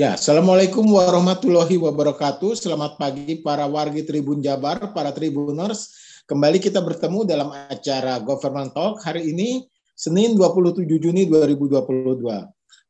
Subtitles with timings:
[0.00, 2.56] Ya, Assalamualaikum warahmatullahi wabarakatuh.
[2.56, 5.92] Selamat pagi para wargi Tribun Jabar, para Tribuners.
[6.24, 12.16] Kembali kita bertemu dalam acara Government Talk hari ini, Senin 27 Juni 2022.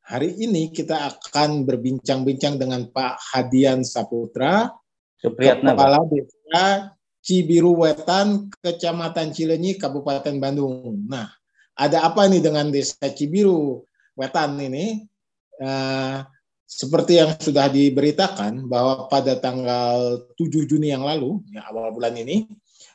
[0.06, 4.70] Hari ini kita akan berbincang-bincang dengan Pak Hadian Saputra,
[5.18, 10.94] Supriyatna, Kepala Desa Cibiru Wetan, Kecamatan Cilenyi, Kabupaten Bandung.
[11.10, 11.26] Nah,
[11.74, 13.82] ada apa nih dengan Desa Cibiru
[14.14, 15.10] Wetan ini?
[15.58, 16.22] Uh,
[16.70, 22.46] seperti yang sudah diberitakan bahwa pada tanggal 7 Juni yang lalu, ya awal bulan ini,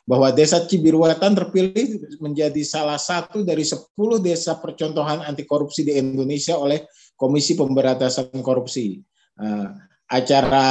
[0.08, 3.92] bahwa Desa Cibiruwetan terpilih menjadi salah satu dari 10
[4.24, 6.88] desa percontohan anti korupsi di Indonesia oleh
[7.20, 8.96] Komisi Pemberantasan Korupsi.
[9.36, 9.68] Uh,
[10.08, 10.66] acara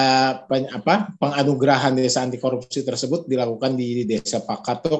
[0.47, 4.97] pen, apa penganugerahan desa anti korupsi tersebut dilakukan di Desa Pakato,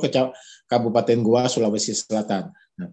[0.70, 2.52] Kabupaten Goa, Sulawesi Selatan.
[2.78, 2.92] Nah,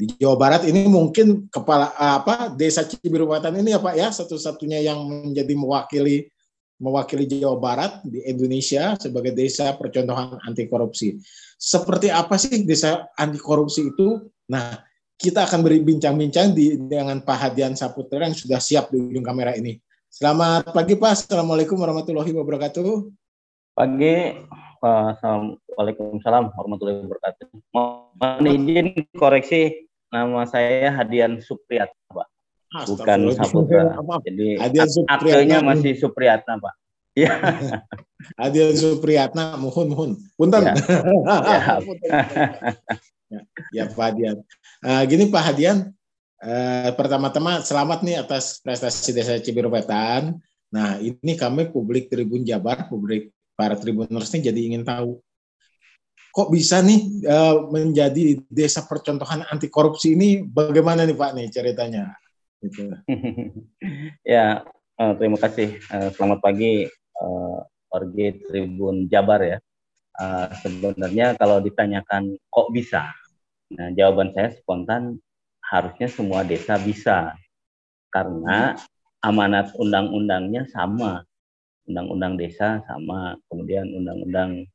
[0.00, 5.04] di Jawa Barat ini mungkin kepala apa desa Cibiruwatan ini ya Pak ya satu-satunya yang
[5.04, 6.32] menjadi mewakili
[6.80, 11.20] mewakili Jawa Barat di Indonesia sebagai desa percontohan anti korupsi.
[11.60, 14.32] Seperti apa sih desa anti korupsi itu?
[14.48, 14.80] Nah,
[15.20, 19.76] kita akan berbincang-bincang di dengan Pak Hadian Saputra yang sudah siap di ujung kamera ini.
[20.08, 21.28] Selamat pagi Pak.
[21.28, 23.12] Assalamualaikum warahmatullahi wabarakatuh.
[23.76, 24.48] Pagi.
[24.80, 27.46] Waalaikumsalam warahmatullahi wabarakatuh.
[27.76, 32.28] Mohon izin koreksi nama saya Hadian Supriyatna, Pak.
[32.86, 33.94] Bukan Saputra.
[34.26, 36.74] Jadi aktenya masih Supriyatna, Pak.
[37.14, 37.34] Ya.
[38.40, 40.10] Hadian Supriyatna, mohon mohon.
[40.34, 40.66] Punten.
[40.66, 40.74] Ya.
[43.30, 43.40] ya.
[43.74, 44.36] ya, Pak Hadian.
[44.82, 45.94] Uh, gini Pak Hadian,
[46.42, 50.38] uh, pertama-tama selamat nih atas prestasi Desa Cibirupetan.
[50.70, 55.18] Nah, ini kami publik Tribun Jabar, publik para Tribuners ini jadi ingin tahu
[56.30, 60.42] kok bisa nih uh, menjadi desa percontohan anti korupsi ini?
[60.46, 62.14] Bagaimana nih Pak nih ceritanya?
[62.62, 62.86] Gitu.
[64.34, 64.62] ya
[64.98, 65.82] uh, terima kasih.
[65.90, 66.86] Uh, selamat pagi
[67.18, 67.58] uh,
[67.90, 69.58] Orgi Tribun Jabar ya.
[70.60, 73.08] Sebenarnya kalau ditanyakan kok bisa
[73.70, 75.16] nah jawaban saya spontan
[75.64, 77.34] harusnya semua desa bisa.
[78.10, 78.74] Karena
[79.22, 81.22] amanat undang-undangnya sama.
[81.88, 84.66] Undang-undang desa sama kemudian undang-undang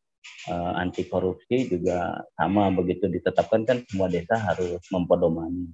[0.49, 5.69] uh, anti korupsi juga sama begitu ditetapkan kan semua desa harus mempedomani.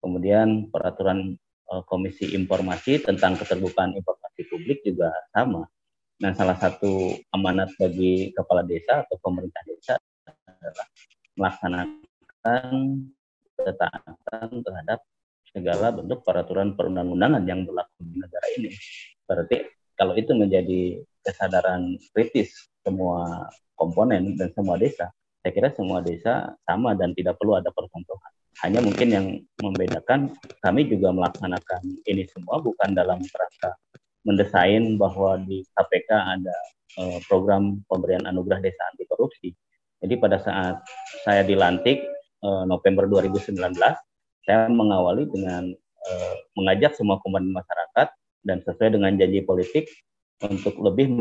[0.00, 1.36] Kemudian peraturan
[1.68, 5.68] uh, Komisi Informasi tentang keterbukaan informasi publik juga sama.
[6.20, 9.94] Nah, salah satu amanat bagi kepala desa atau pemerintah desa
[10.28, 10.86] adalah
[11.32, 12.64] melaksanakan
[13.56, 15.00] ketaatan terhadap
[15.50, 18.70] segala bentuk peraturan perundang-undangan yang berlaku di negara ini.
[19.24, 19.56] Berarti
[19.96, 25.08] kalau itu menjadi kesadaran kritis semua komponen dan semua desa,
[25.40, 28.32] saya kira semua desa sama dan tidak perlu ada percontohan.
[28.60, 29.26] Hanya mungkin yang
[29.62, 33.70] membedakan kami juga melaksanakan ini semua bukan dalam rangka
[34.28, 36.56] mendesain bahwa di KPK ada
[37.00, 39.56] uh, program pemberian anugerah desa anti korupsi.
[40.00, 40.84] Jadi pada saat
[41.24, 42.04] saya dilantik
[42.44, 43.56] uh, November 2019,
[44.44, 45.72] saya mengawali dengan
[46.04, 48.08] uh, mengajak semua komponen masyarakat
[48.44, 49.88] dan sesuai dengan janji politik
[50.40, 51.12] untuk lebih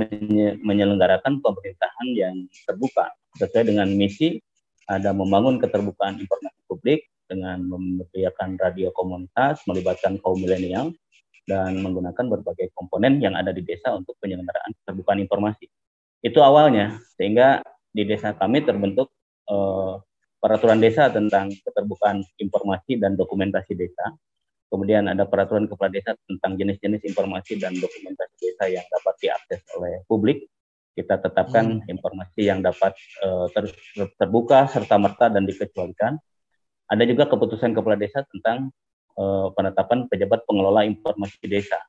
[0.63, 4.39] menyelenggarakan pemerintahan yang terbuka sesuai dengan misi
[4.87, 10.89] ada membangun keterbukaan informasi publik dengan menyediakan radio komunitas, melibatkan kaum milenial,
[11.45, 15.69] dan menggunakan berbagai komponen yang ada di desa untuk penyelenggaraan keterbukaan informasi.
[16.25, 17.61] Itu awalnya, sehingga
[17.93, 19.13] di desa kami terbentuk
[19.45, 19.93] eh,
[20.41, 24.13] peraturan desa tentang keterbukaan informasi dan dokumentasi desa,
[24.69, 30.05] Kemudian ada peraturan kepala desa tentang jenis-jenis informasi dan dokumentasi desa yang dapat diakses oleh
[30.05, 30.45] publik.
[30.93, 31.89] Kita tetapkan hmm.
[31.89, 32.93] informasi yang dapat
[33.25, 33.73] uh, ter
[34.21, 36.21] terbuka serta merta dan dikecualikan.
[36.85, 38.69] Ada juga keputusan kepala desa tentang
[39.17, 41.81] uh, penetapan pejabat pengelola informasi desa.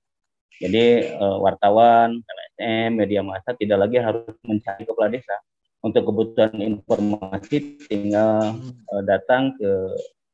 [0.61, 5.37] Jadi uh, wartawan, LSM, media massa tidak lagi harus mencari kepala desa.
[5.81, 8.57] Untuk kebutuhan informasi tinggal
[8.93, 9.69] uh, datang ke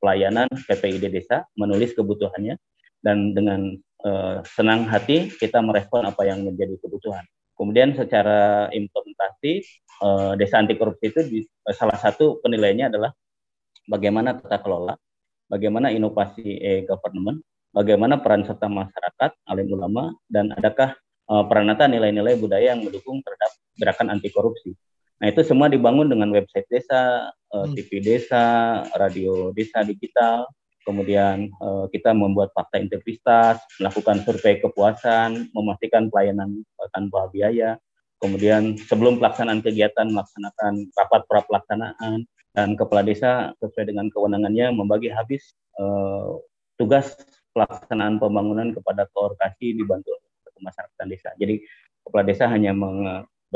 [0.01, 2.57] pelayanan PPID desa, menulis kebutuhannya,
[3.01, 7.23] dan dengan uh, senang hati kita merespon apa yang menjadi kebutuhan.
[7.57, 9.65] Kemudian secara implementasi
[10.05, 13.11] uh, desa anti korupsi itu di, uh, salah satu penilaiannya adalah
[13.89, 14.95] bagaimana tata kelola,
[15.49, 17.41] bagaimana inovasi e-government,
[17.73, 20.93] bagaimana peran serta masyarakat, alim ulama, dan adakah
[21.31, 24.77] uh, peranata nilai-nilai budaya yang mendukung terhadap gerakan anti korupsi.
[25.17, 27.75] Nah itu semua dibangun dengan website desa, uh, hmm.
[27.77, 28.45] TV desa,
[29.01, 30.45] radio desa digital,
[30.85, 37.81] kemudian uh, kita membuat fakta integritas, melakukan survei kepuasan, memastikan pelayanan tanpa biaya,
[38.21, 45.13] kemudian sebelum pelaksanaan kegiatan melaksanakan rapat pra pelaksanaan dan kepala desa sesuai dengan kewenangannya membagi
[45.13, 46.41] habis uh,
[46.77, 47.17] tugas
[47.57, 50.13] pelaksanaan pembangunan kepada koordinasi dibantu
[50.57, 51.31] kemasyarakatan desa.
[51.37, 51.61] Jadi
[52.05, 52.73] kepala desa hanya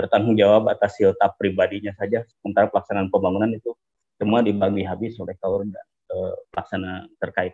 [0.00, 3.76] bertanggung jawab atas siltap pribadinya saja, sementara pelaksanaan pembangunan itu
[4.16, 5.86] semua dibagi habis oleh kaur dan
[6.16, 7.52] uh, pelaksana terkait.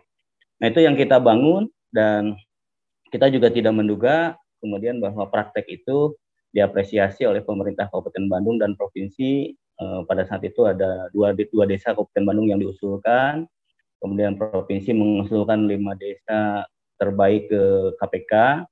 [0.63, 2.39] Nah itu yang kita bangun dan
[3.11, 6.15] kita juga tidak menduga kemudian bahwa praktek itu
[6.55, 9.53] diapresiasi oleh pemerintah Kabupaten Bandung dan provinsi.
[9.77, 13.45] Uh, pada saat itu ada dua, dua desa Kabupaten Bandung yang diusulkan,
[14.01, 16.65] kemudian provinsi mengusulkan lima desa
[16.97, 18.65] terbaik ke KPK,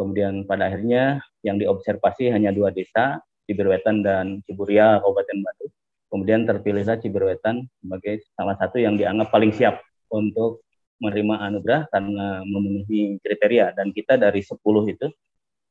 [0.00, 5.72] kemudian pada akhirnya yang diobservasi hanya dua desa, Cibirwetan dan Ciburia Kabupaten Bandung.
[6.08, 10.64] Kemudian terpilihlah Cibirwetan sebagai salah satu yang dianggap paling siap untuk
[11.04, 14.56] menerima anugerah karena memenuhi kriteria dan kita dari 10
[14.88, 15.06] itu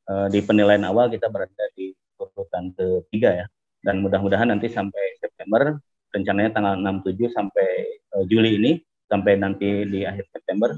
[0.10, 3.46] uh, di penilaian awal kita berada di urutan ketiga ya
[3.86, 5.78] dan mudah-mudahan nanti sampai September
[6.10, 7.70] rencananya tanggal 67 sampai
[8.18, 8.72] uh, Juli ini
[9.06, 10.74] sampai nanti di akhir September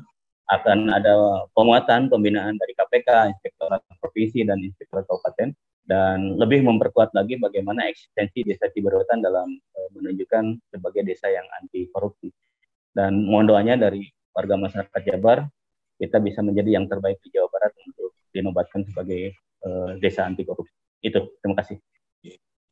[0.52, 5.56] akan ada penguatan pembinaan dari KPK, Inspektorat Provinsi dan Inspektorat Kabupaten
[5.88, 11.88] dan lebih memperkuat lagi bagaimana eksistensi Desa Ciberwetan dalam uh, menunjukkan sebagai desa yang anti
[11.90, 12.30] korupsi.
[12.92, 14.04] Dan mohon doanya dari
[14.36, 15.48] warga masyarakat Jabar
[15.96, 20.76] kita bisa menjadi yang terbaik di Jawa Barat untuk dinobatkan sebagai uh, desa anti korupsi.
[21.02, 21.80] Itu, terima kasih.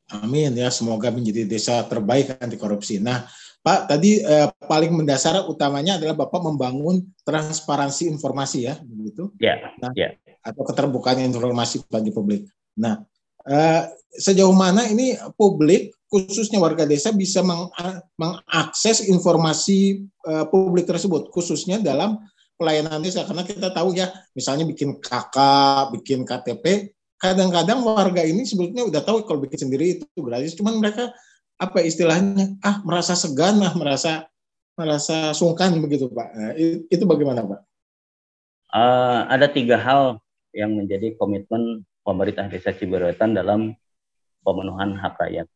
[0.09, 2.97] Amin ya, semoga menjadi desa terbaik anti korupsi.
[2.97, 3.29] Nah,
[3.59, 9.35] Pak, tadi eh, paling mendasar utamanya adalah Bapak membangun transparansi informasi ya, begitu?
[9.35, 9.59] Ya.
[9.83, 10.15] Nah, ya.
[10.39, 12.47] Atau keterbukaan informasi bagi publik.
[12.79, 13.03] Nah,
[13.43, 13.83] eh,
[14.15, 17.69] sejauh mana ini publik khususnya warga desa bisa meng
[18.17, 22.17] mengakses informasi uh, publik tersebut khususnya dalam
[22.57, 25.37] pelayanan desa karena kita tahu ya misalnya bikin KK,
[25.95, 26.91] bikin KTP
[27.21, 31.13] kadang-kadang warga ini sebetulnya udah tahu kalau bikin sendiri itu gratis cuman mereka
[31.59, 34.31] apa istilahnya ah merasa segan lah merasa
[34.79, 36.55] merasa sungkan begitu pak nah,
[36.87, 37.59] itu bagaimana pak?
[38.69, 40.23] Uh, ada tiga hal
[40.53, 43.73] yang menjadi komitmen pemerintah desa Ciberwetan dalam
[44.45, 45.47] pemenuhan hak rakyat.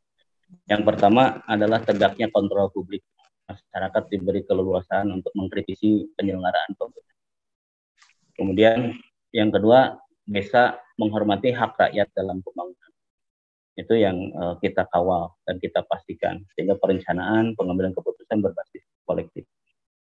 [0.70, 3.02] Yang pertama adalah tegaknya kontrol publik.
[3.50, 7.18] Masyarakat diberi keleluasaan untuk mengkritisi penyelenggaraan pemerintah.
[8.34, 8.80] Kemudian
[9.34, 12.93] yang kedua, desa menghormati hak rakyat dalam pembangunan.
[13.74, 19.50] Itu yang uh, kita kawal dan kita pastikan sehingga perencanaan pengambilan keputusan berbasis kolektif.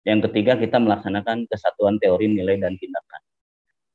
[0.07, 3.21] Yang ketiga, kita melaksanakan kesatuan teori nilai dan tindakan.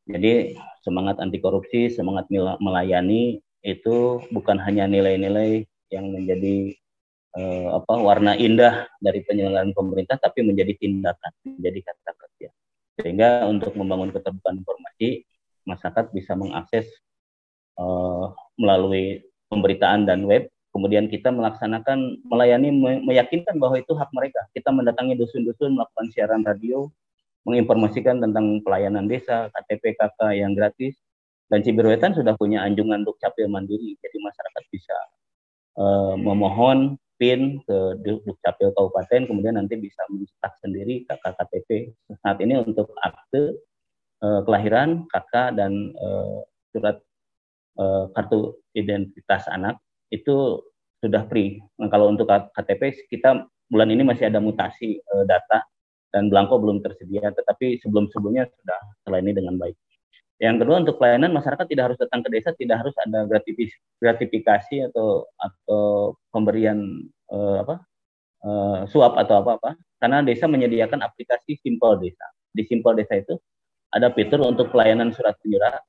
[0.04, 2.27] Jadi semangat anti korupsi, semangat
[2.60, 6.75] melayani itu bukan hanya nilai-nilai yang menjadi
[7.39, 12.50] uh, apa warna indah dari penyelenggaraan pemerintah tapi menjadi tindakan menjadi kata kerja
[13.00, 15.24] sehingga untuk membangun keterbukaan informasi
[15.63, 16.86] masyarakat bisa mengakses
[17.80, 22.73] uh, melalui pemberitaan dan web kemudian kita melaksanakan melayani
[23.05, 24.41] meyakinkan bahwa itu hak mereka.
[24.57, 26.89] Kita mendatangi dusun-dusun melakukan siaran radio
[27.45, 30.97] menginformasikan tentang pelayanan desa KTP KK yang gratis.
[31.47, 33.94] Dan Ciberwetan sudah punya anjungan Dukcapil mandiri.
[34.01, 34.97] Jadi masyarakat bisa
[35.77, 41.94] uh, memohon PIN ke Dukcapil Kabupaten, kemudian nanti bisa mencetak sendiri kakak KTP.
[42.25, 43.61] Saat ini untuk akte
[44.25, 46.41] uh, kelahiran kakak dan uh,
[46.73, 46.97] surat
[47.80, 49.78] uh, kartu identitas anak
[50.14, 50.62] itu
[51.04, 51.60] sudah free.
[51.81, 55.65] Nah, kalau untuk KTP kita bulan ini masih ada mutasi uh, data
[56.13, 59.75] dan belangko belum tersedia, tetapi sebelum-sebelumnya sudah terlayani dengan baik.
[60.38, 63.25] Yang kedua untuk pelayanan masyarakat tidak harus datang ke desa, tidak harus ada
[64.01, 65.84] gratifikasi atau atau
[66.34, 67.75] pemberian uh, apa
[68.44, 69.72] uh, suap atau apa apa,
[70.03, 72.27] karena desa menyediakan aplikasi Simpel Desa.
[72.53, 73.39] Di Simpel Desa itu
[73.94, 75.80] ada fitur untuk pelayanan surat penyurat,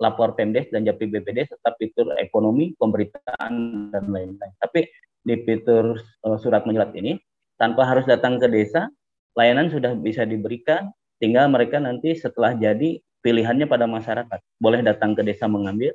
[0.00, 3.52] lapor Pemdes dan Japi BPD serta fitur ekonomi, pemberitaan
[3.92, 4.52] dan lain-lain.
[4.56, 4.88] Tapi
[5.20, 7.20] di fitur uh, surat menyurat ini
[7.60, 8.88] tanpa harus datang ke desa,
[9.36, 10.88] layanan sudah bisa diberikan
[11.20, 14.40] tinggal mereka nanti setelah jadi pilihannya pada masyarakat.
[14.56, 15.92] Boleh datang ke desa mengambil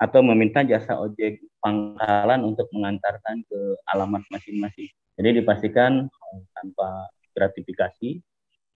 [0.00, 3.60] atau meminta jasa ojek pangkalan untuk mengantarkan ke
[3.92, 4.88] alamat masing-masing.
[5.20, 6.08] Jadi dipastikan
[6.56, 8.18] tanpa gratifikasi.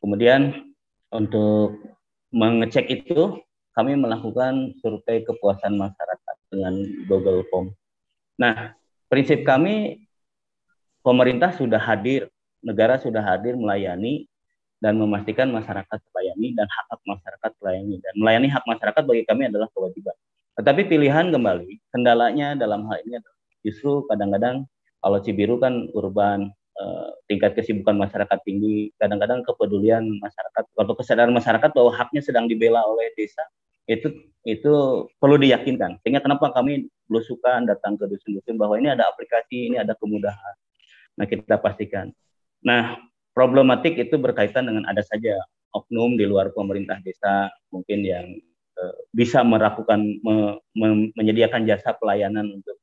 [0.05, 0.71] Kemudian
[1.09, 1.81] untuk
[2.31, 3.41] mengecek itu
[3.77, 7.77] kami melakukan survei kepuasan masyarakat dengan Google Form.
[8.41, 8.73] Nah,
[9.13, 10.01] prinsip kami
[11.05, 12.33] pemerintah sudah hadir,
[12.65, 14.25] negara sudah hadir melayani
[14.81, 19.53] dan memastikan masyarakat terlayani dan hak hak masyarakat terlayani dan melayani hak masyarakat bagi kami
[19.53, 20.17] adalah kewajiban.
[20.57, 24.65] Tetapi pilihan kembali kendalanya dalam hal ini adalah justru kadang-kadang
[25.05, 26.49] kalau Cibiru kan urban
[26.81, 32.81] eh, tingkat kesibukan masyarakat tinggi, kadang-kadang kepedulian masyarakat atau kesadaran masyarakat bahwa haknya sedang dibela
[32.89, 33.45] oleh desa
[33.87, 34.09] itu
[34.47, 34.75] itu
[35.19, 35.99] perlu diyakinkan.
[36.03, 40.55] Sehingga kenapa kami belusukan datang ke dusun-dusun bahwa ini ada aplikasi, ini ada kemudahan.
[41.19, 42.15] Nah kita pastikan.
[42.63, 42.99] Nah
[43.35, 45.39] problematik itu berkaitan dengan ada saja
[45.75, 48.27] oknum di luar pemerintah desa mungkin yang
[48.81, 52.81] uh, bisa melakukan me, me, menyediakan jasa pelayanan untuk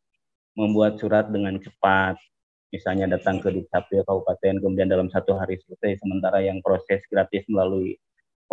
[0.53, 2.22] membuat surat dengan cepat
[2.69, 7.98] misalnya datang ke Dukcapil Kabupaten kemudian dalam satu hari selesai sementara yang proses gratis melalui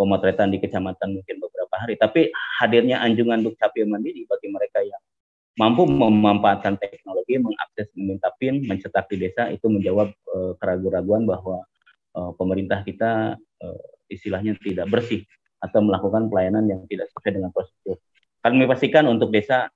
[0.01, 4.97] pemotretan di kecamatan mungkin beberapa hari tapi hadirnya anjungan Dukcapil Mandiri bagi mereka yang
[5.59, 11.63] mampu memanfaatkan teknologi, mengakses meminta PIN, mencetak di desa itu menjawab uh, keraguan-raguan bahwa
[12.15, 15.27] uh, pemerintah kita uh, istilahnya tidak bersih
[15.61, 17.99] atau melakukan pelayanan yang tidak sesuai dengan prosedur.
[18.41, 19.69] Kami pastikan untuk desa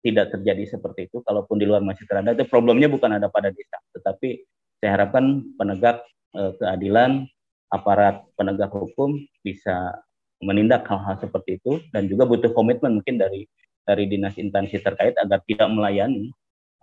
[0.00, 1.22] tidak terjadi seperti itu.
[1.22, 4.42] Kalaupun di luar masih terada, itu problemnya bukan ada pada desa, tetapi
[4.80, 6.02] saya harapkan penegak
[6.34, 7.30] keadilan,
[7.70, 9.94] aparat penegak hukum bisa
[10.42, 13.46] menindak hal-hal seperti itu dan juga butuh komitmen mungkin dari
[13.84, 16.30] dari dinas instansi terkait agar tidak melayani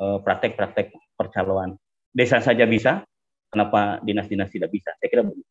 [0.01, 1.77] eh, praktek-praktek uh, percaloan.
[2.11, 3.05] Desa saja bisa,
[3.53, 4.91] kenapa dinas-dinas tidak bisa?
[4.97, 5.47] Saya kira begitu.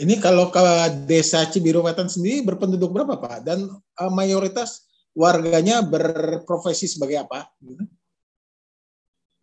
[0.00, 0.64] Ini kalau ke
[1.04, 3.44] desa Cibiru Wetan sendiri berpenduduk berapa Pak?
[3.44, 7.52] Dan uh, mayoritas warganya berprofesi sebagai apa?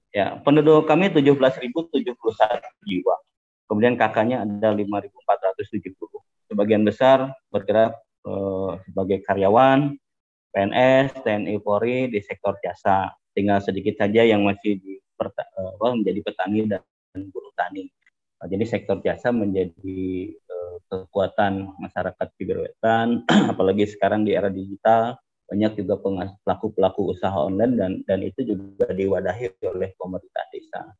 [0.09, 2.09] Ya, penduduk kami 17.071
[2.89, 3.15] jiwa.
[3.69, 5.93] Kemudian kakaknya ada 5.470.
[6.49, 7.93] Sebagian besar bergerak
[8.25, 9.93] eh, sebagai karyawan,
[10.49, 13.13] PNS, TNI Polri di sektor jasa.
[13.37, 16.81] Tinggal sedikit saja yang masih di uh, menjadi petani dan
[17.29, 17.91] buruh tani.
[18.39, 25.81] Uh, jadi sektor jasa menjadi uh, kekuatan masyarakat Wetan, apalagi sekarang di era digital banyak
[25.81, 25.97] juga
[26.45, 30.93] pelaku-pelaku usaha online dan dan itu juga diwadahi oleh pemerintah desa.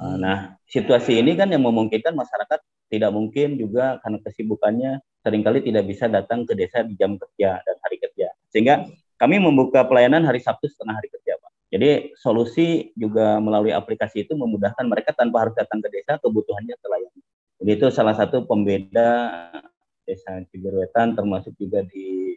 [0.00, 5.60] Uh, nah, situasi ini kan yang memungkinkan masyarakat tidak mungkin juga karena kesibukannya sering kali
[5.60, 8.32] tidak bisa datang ke desa di jam kerja dan hari kerja.
[8.48, 8.88] Sehingga
[9.20, 11.52] kami membuka pelayanan hari Sabtu setengah hari kerja, Pak.
[11.70, 17.20] Jadi solusi juga melalui aplikasi itu memudahkan mereka tanpa harus datang ke desa, kebutuhannya terlayani.
[17.60, 19.28] Jadi itu salah satu pembeda
[20.08, 22.34] desa Ciberwetan termasuk juga di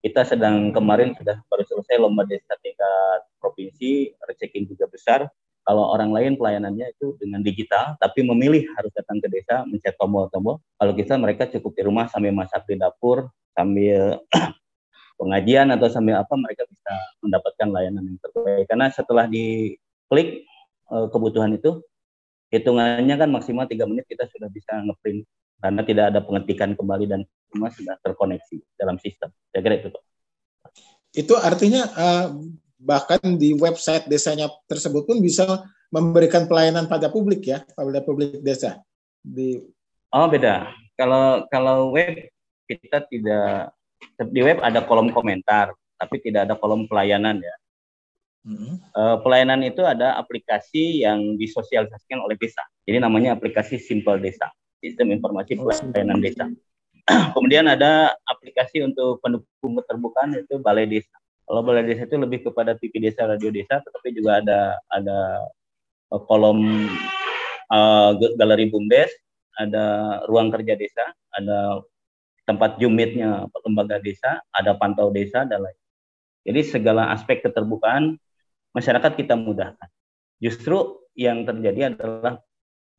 [0.00, 5.28] kita sedang kemarin sudah baru selesai lomba desa tingkat provinsi, receking juga besar.
[5.64, 10.60] Kalau orang lain pelayanannya itu dengan digital, tapi memilih harus datang ke desa, mencet tombol-tombol.
[10.76, 14.20] Kalau kita mereka cukup di rumah sambil masak di dapur, sambil
[15.20, 16.92] pengajian atau sambil apa mereka bisa
[17.24, 18.68] mendapatkan layanan yang terbaik.
[18.68, 20.44] Karena setelah diklik
[20.92, 21.80] uh, kebutuhan itu,
[22.52, 25.24] hitungannya kan maksimal tiga menit kita sudah bisa ngeprint
[25.64, 29.32] karena tidak ada pengetikan kembali dan semua sudah terkoneksi dalam sistem.
[29.48, 30.02] Saya kira itu, Pak.
[31.14, 32.28] Itu artinya uh,
[32.84, 38.84] bahkan di website desanya tersebut pun bisa memberikan pelayanan pada publik ya, pada publik desa.
[39.24, 39.58] Di
[40.14, 40.70] Oh, beda.
[40.94, 42.30] Kalau kalau web
[42.70, 43.74] kita tidak
[44.30, 47.56] di web ada kolom komentar, tapi tidak ada kolom pelayanan ya.
[48.46, 48.74] Mm-hmm.
[48.94, 52.62] Uh, pelayanan itu ada aplikasi yang disosialisasikan oleh desa.
[52.86, 56.46] Jadi namanya aplikasi Simple Desa, Sistem Informasi oh, Pelayanan Desa.
[57.34, 61.16] Kemudian ada aplikasi untuk pendukung keterbukaan itu Balai Desa.
[61.44, 65.18] Kalau balai desa itu lebih kepada TV desa, radio desa, tetapi juga ada ada
[66.08, 66.88] uh, kolom
[67.68, 68.10] uh,
[68.40, 69.12] galeri bumdes,
[69.60, 71.04] ada ruang kerja desa,
[71.36, 71.84] ada
[72.48, 75.78] tempat jumitnya lembaga desa, ada pantau desa dan lain.
[76.44, 78.20] Jadi segala aspek keterbukaan
[78.76, 79.88] masyarakat kita mudahkan.
[80.40, 82.40] Justru yang terjadi adalah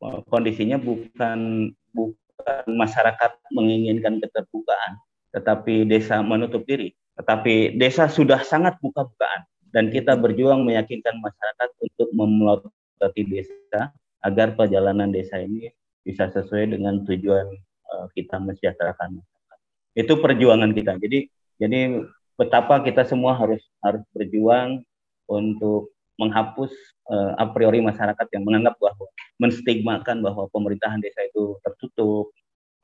[0.02, 5.02] uh, kondisinya bukan bukan masyarakat menginginkan keterbukaan,
[5.36, 12.08] tetapi desa menutup diri tetapi desa sudah sangat buka-bukaan dan kita berjuang meyakinkan masyarakat untuk
[12.16, 13.92] memelototi desa
[14.24, 15.68] agar perjalanan desa ini
[16.04, 17.48] bisa sesuai dengan tujuan
[17.92, 19.58] uh, kita mensejahterakan masyarakat.
[20.00, 20.96] Itu perjuangan kita.
[21.00, 21.28] Jadi
[21.60, 22.04] jadi
[22.36, 24.84] betapa kita semua harus harus berjuang
[25.28, 26.72] untuk menghapus
[27.12, 29.08] uh, a priori masyarakat yang menganggap bahwa
[29.40, 32.32] menstigmakan bahwa pemerintahan desa itu tertutup,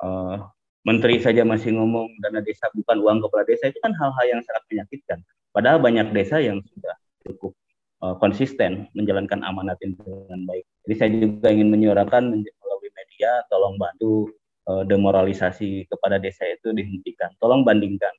[0.04, 0.52] uh,
[0.82, 4.64] menteri saja masih ngomong dana desa bukan uang kepala desa itu kan hal-hal yang sangat
[4.70, 5.20] menyakitkan.
[5.52, 6.96] Padahal banyak desa yang sudah
[7.28, 7.54] cukup
[8.02, 10.66] uh, konsisten menjalankan amanat ini dengan baik.
[10.88, 14.32] Jadi saya juga ingin menyuarakan melalui media, tolong bantu
[14.72, 17.30] uh, demoralisasi kepada desa itu dihentikan.
[17.38, 18.14] Tolong bandingkan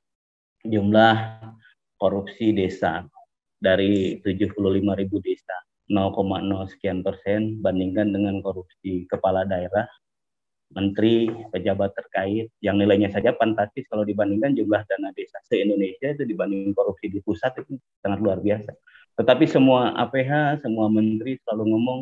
[0.63, 1.43] jumlah
[1.99, 3.03] korupsi desa
[3.59, 5.55] dari 75 ribu desa
[5.91, 6.19] 0,0
[6.71, 9.87] sekian persen bandingkan dengan korupsi kepala daerah
[10.73, 16.73] menteri, pejabat terkait yang nilainya saja fantastis kalau dibandingkan jumlah dana desa se-Indonesia itu dibanding
[16.73, 18.73] korupsi di pusat itu sangat luar biasa.
[19.21, 21.99] Tetapi semua APH, semua menteri selalu ngomong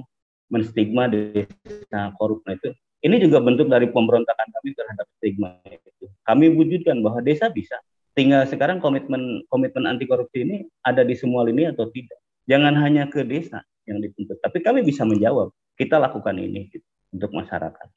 [0.51, 2.71] menstigma desa korup nah itu.
[3.01, 6.07] Ini juga bentuk dari pemberontakan kami terhadap stigma itu.
[6.27, 7.81] Kami wujudkan bahwa desa bisa.
[8.13, 12.21] Tinggal sekarang komitmen komitmen anti korupsi ini ada di semua lini atau tidak.
[12.45, 15.55] Jangan hanya ke desa yang dituntut, tapi kami bisa menjawab.
[15.79, 16.85] Kita lakukan ini gitu,
[17.17, 17.89] untuk masyarakat.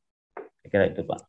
[0.64, 1.22] Saya kira itu Pak.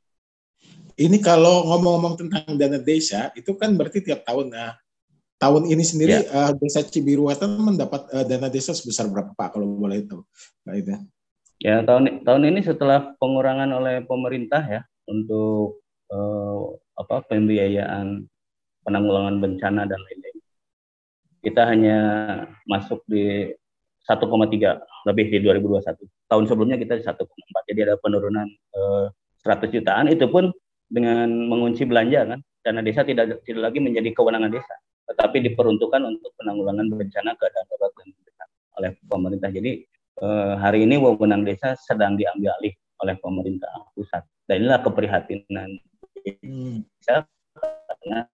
[0.94, 4.54] ini kalau ngomong-ngomong tentang dana desa, itu kan berarti tiap tahun.
[4.54, 4.78] Nah,
[5.42, 6.30] tahun ini sendiri ya.
[6.30, 10.22] uh, desa Cibiruatan mendapat uh, dana desa sebesar berapa Pak kalau boleh tahu?
[10.62, 10.94] Pak itu.
[11.58, 15.82] Ya tahun tahun ini setelah pengurangan oleh pemerintah ya untuk
[16.14, 18.30] uh, apa pembiayaan
[18.86, 20.38] penanggulangan bencana dan lain-lain.
[21.42, 21.98] Kita hanya
[22.70, 23.50] masuk di
[24.04, 25.96] 1,3 lebih di 2021.
[26.28, 27.24] Tahun sebelumnya kita di 1,4.
[27.68, 29.06] Jadi ada penurunan eh,
[29.44, 30.50] 100 jutaan itu pun
[30.88, 32.40] dengan mengunci belanja kan.
[32.64, 34.74] Dana desa tidak tidak lagi menjadi kewenangan desa,
[35.12, 39.50] tetapi diperuntukkan untuk penanggulangan bencana keadaan darurat dan bencana oleh pemerintah.
[39.52, 39.72] Jadi
[40.24, 42.72] eh, hari ini wewenang desa sedang diambil alih
[43.04, 44.24] oleh pemerintah pusat.
[44.48, 45.76] Dan inilah keprihatinan
[46.24, 46.88] hmm.
[47.04, 48.24] karena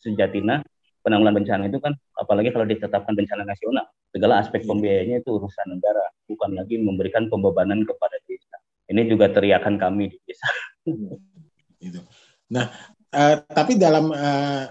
[0.00, 0.60] sejatinya
[1.04, 6.04] penanggulangan bencana itu kan apalagi kalau ditetapkan bencana nasional segala aspek pembiayanya itu urusan negara
[6.28, 8.49] bukan lagi memberikan pembebanan kepada desa
[8.90, 10.48] ini juga teriakan kami di desa.
[11.86, 12.00] Itu
[12.50, 12.66] nah
[13.14, 14.66] uh, tapi dalam uh,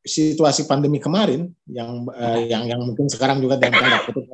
[0.00, 4.24] situasi pandemi kemarin yang uh, yang yang mungkin sekarang juga dalam tanda kutip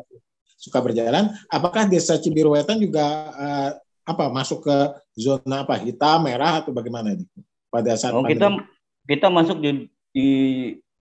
[0.55, 3.71] suka berjalan apakah desa Cibiruetan juga uh,
[4.07, 4.77] apa masuk ke
[5.19, 7.27] zona apa hitam merah atau bagaimana itu
[7.69, 8.63] pada saat oh, kita
[9.05, 10.29] kita masuk di di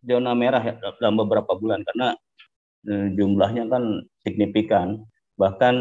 [0.07, 2.15] zona merah ya, dalam beberapa bulan karena
[2.87, 5.03] eh, jumlahnya kan signifikan.
[5.35, 5.75] Bahkan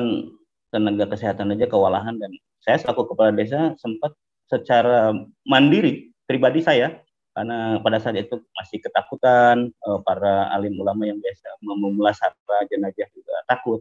[0.76, 2.20] tenaga kesehatan aja kewalahan.
[2.20, 4.12] Dan saya selaku kepala desa sempat
[4.52, 5.16] secara
[5.48, 7.00] mandiri pribadi saya
[7.36, 13.34] karena pada saat itu masih ketakutan eh, para alim ulama yang biasa memulasara jenazah juga
[13.48, 13.80] takut.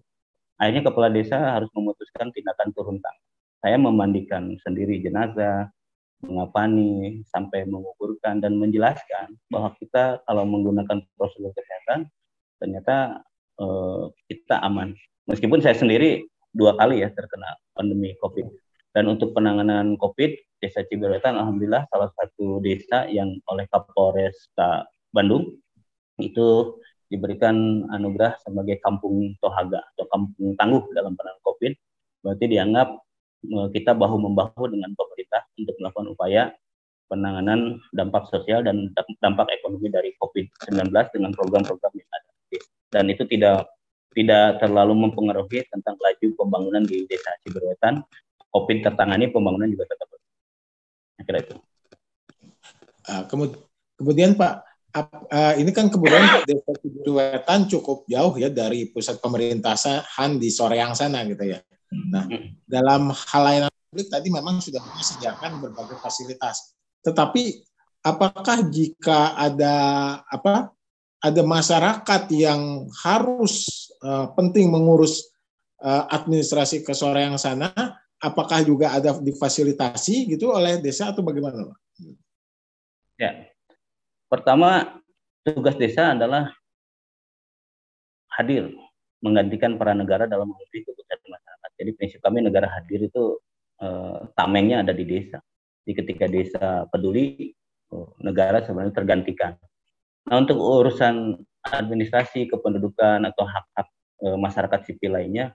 [0.56, 3.24] Akhirnya kepala desa harus memutuskan tindakan turun tangan.
[3.60, 5.72] Saya memandikan sendiri jenazah
[6.24, 12.12] mengapani sampai mengukurkan dan menjelaskan bahwa kita kalau menggunakan prosedur kesehatan
[12.60, 13.24] ternyata
[13.60, 14.92] eh, kita aman.
[15.32, 18.48] Meskipun saya sendiri dua kali ya terkena pandemi COVID.
[18.96, 24.48] Dan untuk penanganan COVID, Desa Cibiruetan alhamdulillah salah satu desa yang oleh Kapolres
[25.12, 25.60] Bandung
[26.16, 26.80] itu
[27.12, 31.74] diberikan anugerah sebagai kampung tohaga atau kampung tangguh dalam penanganan COVID.
[32.24, 32.88] Berarti dianggap
[33.46, 36.44] Eh, kita bahu membahu dengan pemerintah untuk melakukan upaya
[37.06, 38.90] penanganan dampak sosial dan
[39.22, 42.32] dampak ekonomi dari COVID-19 dengan program-program yang ada.
[42.90, 43.70] Dan itu tidak
[44.16, 48.00] tidak terlalu mempengaruhi tentang laju pembangunan di desa Ciberwetan.
[48.56, 50.08] COVID tertangani, pembangunan juga tetap.
[51.26, 51.56] Kira itu.
[53.06, 53.24] Uh,
[54.00, 54.54] kemudian Pak,
[54.96, 61.28] uh, ini kan kemudian desa Ciberwetan cukup jauh ya dari pusat pemerintahan di Soreang sana
[61.28, 61.60] gitu ya.
[61.92, 62.28] Nah,
[62.64, 66.76] dalam hal layanan publik tadi memang sudah disediakan berbagai fasilitas.
[67.04, 67.64] Tetapi
[68.04, 69.76] apakah jika ada
[70.28, 70.75] apa
[71.26, 75.26] ada masyarakat yang harus uh, penting mengurus
[75.82, 76.86] uh, administrasi
[77.18, 77.74] yang sana,
[78.22, 81.80] apakah juga ada difasilitasi gitu oleh desa atau bagaimana, Pak?
[83.18, 83.50] Ya,
[84.30, 85.02] pertama
[85.42, 86.54] tugas desa adalah
[88.38, 88.70] hadir
[89.24, 91.06] menggantikan peran negara dalam menghadapi kebutuhan
[91.76, 93.40] jadi prinsip kami negara hadir itu
[93.84, 95.44] eh, tamengnya ada di desa.
[95.86, 97.54] Jadi ketika desa peduli,
[98.20, 99.54] negara sebenarnya tergantikan.
[100.26, 103.88] Nah untuk urusan administrasi kependudukan atau hak-hak
[104.26, 105.54] eh, masyarakat sipil lainnya,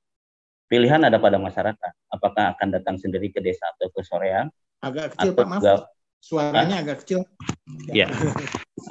[0.71, 1.93] pilihan ada pada masyarakat.
[2.11, 4.51] Apakah akan datang sendiri ke desa atau ke soreang?
[4.81, 5.63] Agak kecil Pak, maaf.
[5.63, 5.75] Juga,
[6.21, 6.85] Suaranya Hah?
[6.85, 7.25] agak kecil.
[7.89, 8.07] Ya.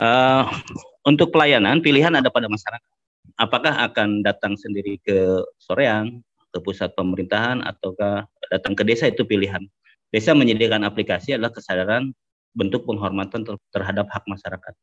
[0.01, 0.49] uh,
[1.09, 2.93] untuk pelayanan pilihan ada pada masyarakat.
[3.37, 9.61] Apakah akan datang sendiri ke soreang ke pusat pemerintahan ataukah datang ke desa itu pilihan.
[10.09, 12.09] Desa menyediakan aplikasi adalah kesadaran
[12.57, 14.73] bentuk penghormatan terhadap hak masyarakat.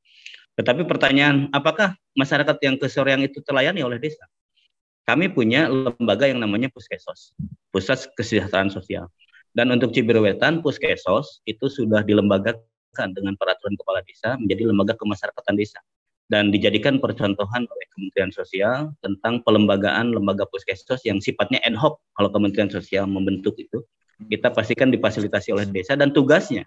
[0.57, 4.25] Tetapi pertanyaan, apakah masyarakat yang ke Soreang itu terlayani oleh desa?
[5.07, 7.37] Kami punya lembaga yang namanya Puskesos,
[7.71, 9.07] Pusat Kesejahteraan Sosial.
[9.53, 15.79] Dan untuk Cibiruwetan, Puskesos itu sudah dilembagakan dengan peraturan kepala desa menjadi lembaga kemasyarakatan desa
[16.27, 22.31] dan dijadikan percontohan oleh Kementerian Sosial tentang pelembagaan lembaga puskesos yang sifatnya ad hoc kalau
[22.35, 23.87] Kementerian Sosial membentuk itu
[24.27, 26.67] kita pastikan difasilitasi oleh desa dan tugasnya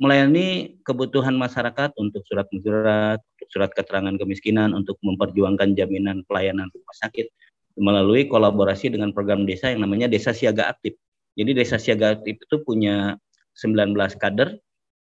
[0.00, 7.28] melayani kebutuhan masyarakat untuk surat untuk surat keterangan kemiskinan, untuk memperjuangkan jaminan pelayanan rumah sakit
[7.76, 10.96] melalui kolaborasi dengan program desa yang namanya Desa Siaga Aktif.
[11.36, 13.14] Jadi Desa Siaga Aktif itu punya
[13.60, 14.56] 19 kader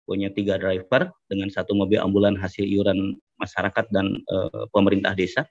[0.09, 4.35] punya tiga driver dengan satu mobil ambulan hasil iuran masyarakat dan e,
[4.73, 5.45] pemerintah desa.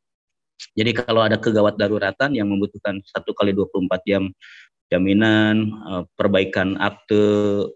[0.75, 4.27] Jadi kalau ada kegawat daruratan yang membutuhkan satu kali 24 jam
[4.89, 7.25] jaminan, e, perbaikan akte,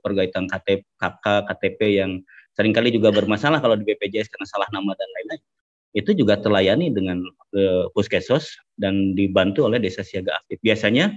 [0.01, 2.21] perbaikan KTP, KK, KTP yang
[2.57, 5.43] sering kali juga bermasalah kalau di BPJS karena salah nama dan lain-lain.
[5.93, 7.21] Itu juga terlayani dengan
[7.53, 10.57] e, puskesos dan dibantu oleh desa siaga aktif.
[10.65, 11.17] Biasanya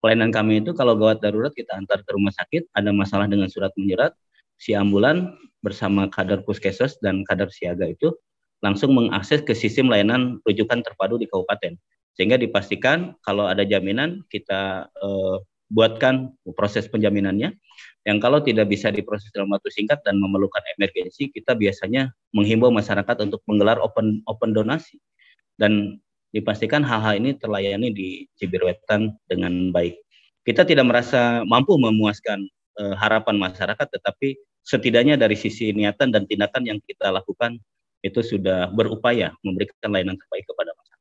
[0.00, 3.72] pelayanan kami itu kalau gawat darurat kita antar ke rumah sakit, ada masalah dengan surat
[3.76, 4.16] menyurat,
[4.56, 8.12] si ambulan bersama kader puskesmas dan kader siaga itu
[8.64, 11.76] langsung mengakses ke sistem layanan rujukan terpadu di kabupaten.
[12.14, 15.36] Sehingga dipastikan kalau ada jaminan kita eh,
[15.74, 17.54] buatkan proses penjaminannya.
[18.04, 23.16] Yang kalau tidak bisa diproses dalam waktu singkat dan memerlukan emergensi, kita biasanya menghimbau masyarakat
[23.24, 25.00] untuk menggelar open open donasi
[25.56, 25.98] dan
[26.34, 29.96] dipastikan hal-hal ini terlayani di Cibirwetan dengan baik.
[30.44, 32.44] Kita tidak merasa mampu memuaskan
[32.76, 37.56] uh, harapan masyarakat, tetapi setidaknya dari sisi niatan dan tindakan yang kita lakukan
[38.04, 40.93] itu sudah berupaya memberikan layanan terbaik kepada masyarakat.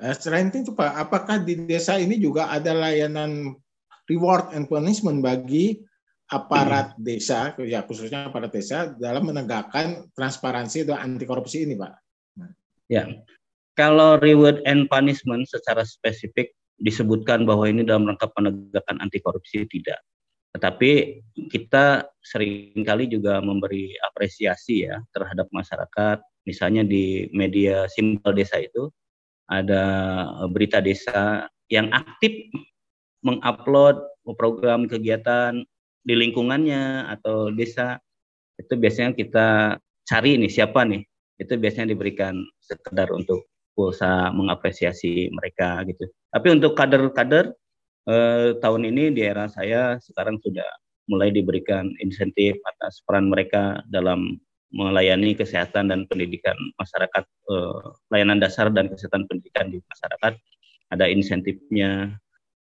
[0.00, 3.52] Uh, selain itu Pak, apakah di desa ini juga ada layanan
[4.08, 5.76] reward and punishment bagi
[6.32, 7.04] aparat hmm.
[7.04, 11.92] desa, ya khususnya aparat desa dalam menegakkan transparansi atau anti korupsi ini, Pak?
[12.88, 13.06] Ya,
[13.76, 20.00] kalau reward and punishment secara spesifik disebutkan bahwa ini dalam rangka penegakan anti korupsi tidak.
[20.50, 26.18] Tetapi kita sering kali juga memberi apresiasi ya terhadap masyarakat.
[26.48, 28.90] Misalnya di media simpel desa itu
[29.50, 29.84] ada
[30.48, 32.32] berita desa yang aktif
[33.26, 33.98] mengupload
[34.38, 35.66] program kegiatan
[36.06, 37.98] di lingkungannya atau desa
[38.56, 39.48] itu biasanya kita
[40.06, 41.02] cari nih siapa nih
[41.40, 46.04] itu biasanya diberikan sekedar untuk pulsa mengapresiasi mereka gitu.
[46.28, 47.56] Tapi untuk kader-kader
[48.06, 50.68] eh, tahun ini di era saya sekarang sudah
[51.08, 54.38] mulai diberikan insentif atas peran mereka dalam
[54.70, 57.82] melayani kesehatan dan pendidikan masyarakat, eh,
[58.14, 60.38] layanan dasar dan kesehatan pendidikan di masyarakat
[60.90, 62.14] ada insentifnya.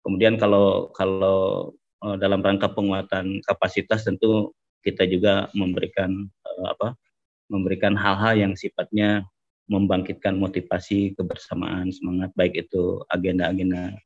[0.04, 1.72] Kemudian kalau kalau
[2.04, 4.52] eh, dalam rangka penguatan kapasitas tentu
[4.84, 6.92] kita juga memberikan eh, apa
[7.48, 9.24] memberikan hal-hal yang sifatnya
[9.68, 13.96] membangkitkan motivasi kebersamaan semangat baik itu agenda-agenda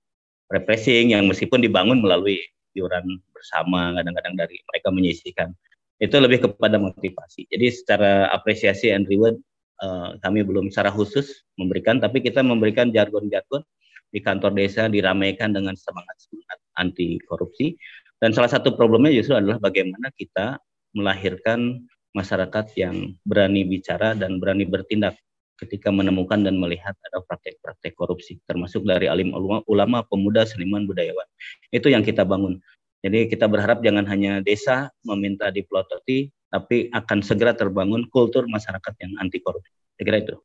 [0.55, 2.39] refreshing yang meskipun dibangun melalui
[2.79, 5.51] iuran bersama kadang-kadang dari mereka menyisikan
[5.99, 7.51] itu lebih kepada motivasi.
[7.51, 9.39] Jadi secara apresiasi and reward
[9.83, 13.63] uh, kami belum secara khusus memberikan, tapi kita memberikan jargon-jargon
[14.09, 17.77] di kantor desa diramaikan dengan semangat-semangat anti korupsi.
[18.19, 20.59] Dan salah satu problemnya justru adalah bagaimana kita
[20.97, 25.15] melahirkan masyarakat yang berani bicara dan berani bertindak
[25.59, 31.27] ketika menemukan dan melihat ada praktek-praktek korupsi, termasuk dari alim ulama, ulama, pemuda, seniman, budayawan.
[31.75, 32.63] Itu yang kita bangun.
[32.99, 39.13] Jadi kita berharap jangan hanya desa meminta dipelototi, tapi akan segera terbangun kultur masyarakat yang
[39.23, 39.71] anti korupsi.
[39.95, 40.37] Saya kira itu.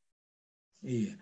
[0.83, 1.13] Iya.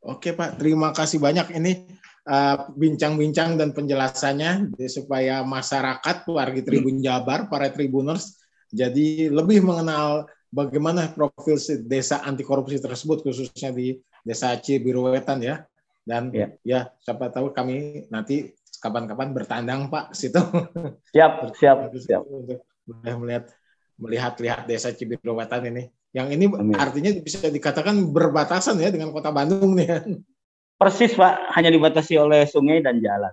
[0.00, 1.84] Oke Pak, terima kasih banyak ini
[2.24, 10.30] uh, bincang-bincang uh, dan penjelasannya supaya masyarakat warga Tribun Jabar, para tribuners, jadi lebih mengenal
[10.48, 15.66] bagaimana profil desa anti korupsi tersebut khususnya di desa Cibiruwetan ya.
[16.00, 16.48] Dan ya.
[16.64, 20.40] ya siapa tahu kami nanti kapan-kapan bertandang Pak situ.
[21.12, 22.22] Siap, siap, siap.
[22.26, 23.52] Untuk melihat
[24.00, 25.92] melihat lihat desa Cibiruwetan ini.
[26.10, 26.74] Yang ini Amin.
[26.74, 30.08] artinya bisa dikatakan berbatasan ya dengan kota Bandung nih kan.
[30.80, 33.30] Persis Pak, hanya dibatasi oleh sungai dan jalan.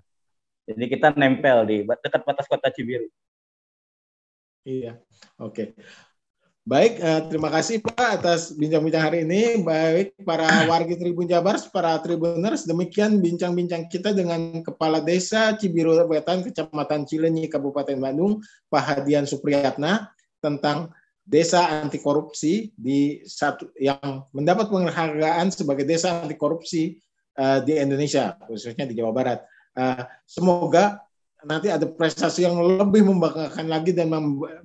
[0.67, 3.07] Jadi kita nempel di dekat batas kota Cibiru.
[4.67, 4.99] Iya,
[5.39, 5.55] oke.
[5.55, 5.67] Okay.
[6.67, 9.63] Baik, eh, terima kasih Pak atas bincang-bincang hari ini.
[9.63, 16.43] Baik para warga Tribun Jabar, para Tribuners, demikian bincang-bincang kita dengan Kepala Desa Cibiru Wetan,
[16.43, 20.11] Kecamatan Cilenyi, Kabupaten Bandung, Pak Hadian Supriyatna,
[20.43, 20.91] tentang
[21.23, 26.99] desa anti korupsi di satu yang mendapat penghargaan sebagai desa anti korupsi
[27.39, 29.39] uh, di Indonesia, khususnya di Jawa Barat.
[29.71, 30.99] Uh, semoga
[31.47, 34.11] nanti ada prestasi yang lebih membanggakan lagi dan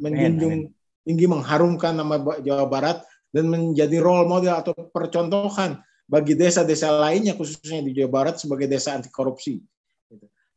[0.03, 7.33] menjunjung tinggi mengharumkan nama Jawa Barat dan menjadi role model atau percontohan bagi desa-desa lainnya
[7.39, 9.63] khususnya di Jawa Barat sebagai desa anti korupsi.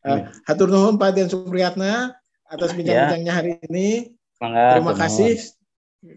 [0.06, 2.14] Uh, hatur nuhun Pak Dian Supriyatna
[2.46, 2.78] atas ya.
[2.78, 4.14] bincang-bincangnya hari ini.
[4.38, 5.42] Terima kasih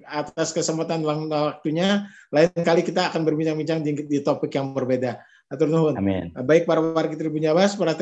[0.04, 2.04] atas kesempatan waktunya.
[2.28, 5.24] Lain kali kita akan berbincang-bincang di, di topik yang berbeda.
[5.48, 5.96] Hatur nuhun.
[5.96, 6.28] Amin.
[6.44, 7.96] Baik para warga Tribun Jawa, para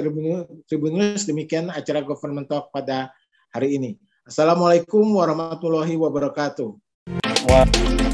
[0.67, 3.15] Tribunus, demikian acara Government Talk pada
[3.55, 3.91] hari ini.
[4.27, 6.75] Assalamualaikum warahmatullahi wabarakatuh.
[7.47, 8.06] Wah.